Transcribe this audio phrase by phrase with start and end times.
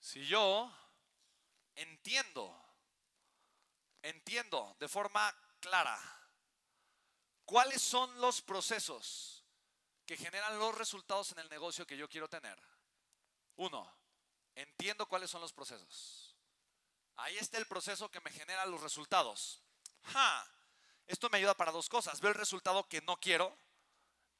[0.00, 0.72] Si yo
[1.74, 2.58] entiendo,
[4.02, 5.98] entiendo de forma clara
[7.44, 9.44] cuáles son los procesos
[10.06, 12.58] que generan los resultados en el negocio que yo quiero tener.
[13.56, 13.94] Uno,
[14.54, 16.34] entiendo cuáles son los procesos.
[17.16, 19.62] Ahí está el proceso que me genera los resultados.
[21.06, 22.20] Esto me ayuda para dos cosas.
[22.20, 23.56] Veo el resultado que no quiero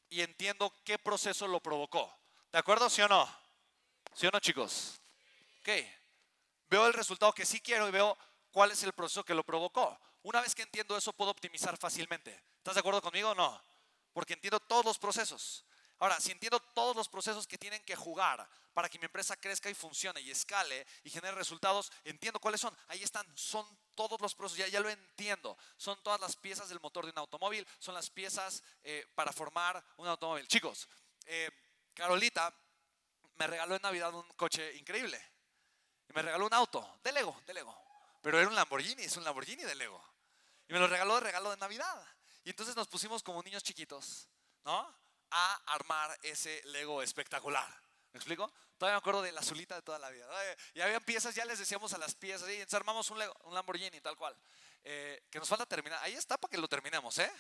[0.09, 2.17] y entiendo qué proceso lo provocó.
[2.51, 2.89] ¿De acuerdo?
[2.89, 3.29] ¿Sí o no?
[4.15, 5.00] ¿Sí o no, chicos?
[5.61, 5.69] Ok.
[6.69, 8.17] Veo el resultado que sí quiero y veo
[8.51, 9.99] cuál es el proceso que lo provocó.
[10.23, 12.45] Una vez que entiendo eso, puedo optimizar fácilmente.
[12.59, 13.63] ¿Estás de acuerdo conmigo no?
[14.13, 15.65] Porque entiendo todos los procesos.
[15.99, 19.69] Ahora, si entiendo todos los procesos que tienen que jugar para que mi empresa crezca
[19.69, 22.75] y funcione y escale y genere resultados, entiendo cuáles son.
[22.89, 25.59] Ahí están, son todos los procesos, ya, ya lo entiendo.
[25.77, 29.85] Son todas las piezas del motor de un automóvil, son las piezas eh, para formar
[29.99, 30.47] un automóvil.
[30.49, 30.89] Chicos,
[31.27, 31.51] eh,
[31.93, 32.55] Carolita
[33.35, 35.21] me regaló en Navidad un coche increíble.
[36.11, 37.77] Y me regaló un auto de Lego, de Lego.
[38.21, 40.03] Pero era un Lamborghini, es un Lamborghini de Lego.
[40.69, 42.05] Y me lo regaló de regalo de Navidad.
[42.43, 44.29] Y entonces nos pusimos como niños chiquitos,
[44.65, 44.93] ¿no?
[45.31, 47.69] A armar ese Lego espectacular.
[48.13, 48.53] ¿Me explico?
[48.77, 50.27] Todavía me acuerdo de la azulita de toda la vida.
[50.75, 53.55] Y había piezas, ya les decíamos a las piezas, y entonces armamos un, Lego, un
[53.55, 54.37] Lamborghini, tal cual.
[54.83, 56.03] Eh, que nos falta terminar.
[56.03, 57.33] Ahí está para que lo terminemos, ¿eh?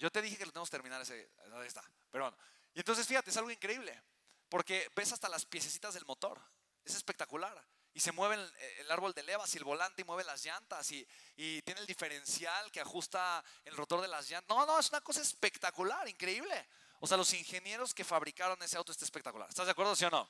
[0.00, 1.30] Yo te dije que lo tenemos que terminar ese.
[1.54, 1.88] Ahí está.
[2.10, 2.36] Pero bueno.
[2.74, 4.02] Y entonces fíjate, es algo increíble.
[4.48, 6.40] Porque ves hasta las piececitas del motor.
[6.84, 7.64] Es espectacular
[7.96, 8.34] y se mueve
[8.78, 12.70] el, árbol de levas y el volante y mueve las llantas y, tiene el diferencial
[12.70, 14.54] que ajusta el rotor de las llantas.
[14.54, 16.68] No, no, es una cosa espectacular, increíble.
[17.00, 19.48] O sea, los ingenieros que fabricaron ese auto está espectacular.
[19.48, 20.28] ¿Estás de acuerdo, sí o no?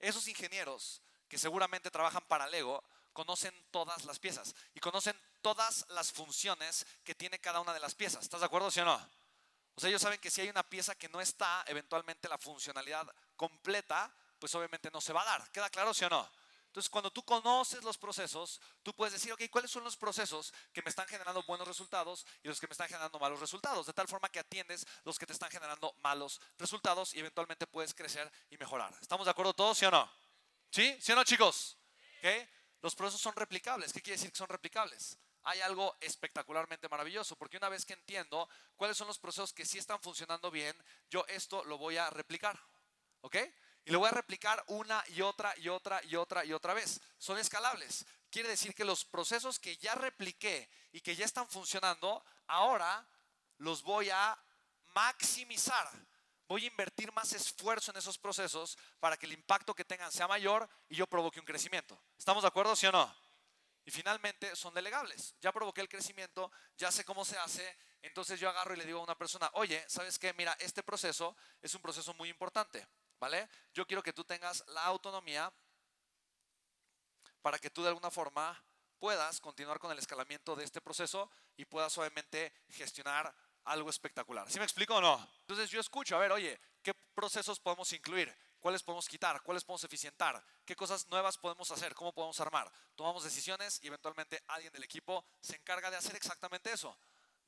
[0.00, 6.10] Esos ingenieros que seguramente trabajan para Lego conocen todas las piezas y conocen todas las
[6.10, 8.24] funciones que tiene cada una de las piezas.
[8.24, 8.94] ¿Estás de acuerdo, sí o no?
[9.76, 13.06] O sea, ellos saben que si hay una pieza que no está, eventualmente la funcionalidad
[13.36, 15.52] completa, pues obviamente no se va a dar.
[15.52, 16.41] ¿Queda claro, sí o no?
[16.72, 20.80] Entonces, cuando tú conoces los procesos, tú puedes decir, ok, ¿cuáles son los procesos que
[20.80, 23.84] me están generando buenos resultados y los que me están generando malos resultados?
[23.84, 27.92] De tal forma que atiendes los que te están generando malos resultados y eventualmente puedes
[27.92, 28.90] crecer y mejorar.
[29.02, 30.10] ¿Estamos de acuerdo todos, sí o no?
[30.70, 30.96] ¿Sí?
[30.98, 31.76] ¿Sí o no, chicos?
[32.20, 32.48] ¿Okay?
[32.80, 33.92] Los procesos son replicables.
[33.92, 35.18] ¿Qué quiere decir que son replicables?
[35.42, 39.76] Hay algo espectacularmente maravilloso, porque una vez que entiendo cuáles son los procesos que sí
[39.76, 40.74] están funcionando bien,
[41.10, 42.58] yo esto lo voy a replicar.
[43.20, 43.36] ¿Ok?
[43.84, 47.00] Y lo voy a replicar una y otra y otra y otra y otra vez.
[47.18, 48.06] Son escalables.
[48.30, 53.06] Quiere decir que los procesos que ya repliqué y que ya están funcionando, ahora
[53.58, 54.38] los voy a
[54.94, 55.90] maximizar.
[56.46, 60.28] Voy a invertir más esfuerzo en esos procesos para que el impacto que tengan sea
[60.28, 62.00] mayor y yo provoque un crecimiento.
[62.18, 63.14] ¿Estamos de acuerdo, sí o no?
[63.84, 65.34] Y finalmente son delegables.
[65.40, 69.00] Ya provoqué el crecimiento, ya sé cómo se hace, entonces yo agarro y le digo
[69.00, 70.32] a una persona, oye, ¿sabes qué?
[70.34, 72.86] Mira, este proceso es un proceso muy importante.
[73.22, 73.48] ¿Vale?
[73.72, 75.52] Yo quiero que tú tengas la autonomía
[77.40, 78.60] para que tú de alguna forma
[78.98, 83.32] puedas continuar con el escalamiento de este proceso y puedas obviamente gestionar
[83.62, 84.50] algo espectacular.
[84.50, 85.24] ¿Sí me explico o no?
[85.42, 88.36] Entonces yo escucho, a ver, oye, ¿qué procesos podemos incluir?
[88.58, 89.40] ¿Cuáles podemos quitar?
[89.44, 90.44] ¿Cuáles podemos eficientar?
[90.64, 91.94] ¿Qué cosas nuevas podemos hacer?
[91.94, 92.72] ¿Cómo podemos armar?
[92.96, 96.98] Tomamos decisiones y eventualmente alguien del equipo se encarga de hacer exactamente eso,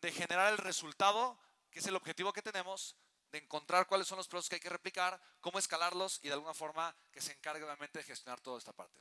[0.01, 1.37] de generar el resultado,
[1.69, 2.95] que es el objetivo que tenemos,
[3.35, 6.55] de encontrar cuáles son los procesos que hay que replicar, cómo escalarlos y de alguna
[6.55, 8.93] forma que se encargue obviamente de gestionar toda esta parte.